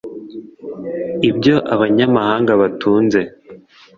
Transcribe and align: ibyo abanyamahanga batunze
ibyo 1.29 1.55
abanyamahanga 1.73 2.51
batunze 2.61 3.21